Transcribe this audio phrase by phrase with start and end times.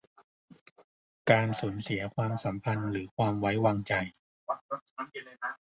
[1.29, 3.93] การสูญเสียความสัมพันธ์หรือความไว้วางใจ